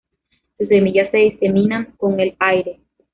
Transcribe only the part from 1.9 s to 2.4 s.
con el